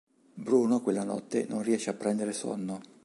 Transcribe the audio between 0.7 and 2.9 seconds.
quella notte, non riesce a prendere sonno.